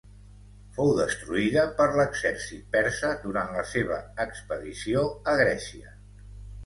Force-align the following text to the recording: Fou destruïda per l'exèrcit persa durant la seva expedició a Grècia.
Fou 0.77 0.87
destruïda 0.99 1.65
per 1.81 1.85
l'exèrcit 1.99 2.65
persa 2.77 3.13
durant 3.29 3.53
la 3.59 3.67
seva 3.75 4.01
expedició 4.27 5.05
a 5.35 5.41
Grècia. 5.43 5.95